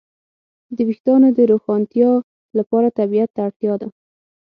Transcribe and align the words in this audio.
د 0.75 0.77
وېښتیانو 0.87 1.29
د 1.37 1.39
روښانتیا 1.51 2.09
لپاره 2.57 2.87
طبيعت 2.99 3.29
ته 3.35 3.39
اړتیا 3.47 3.73
ده. 3.81 3.87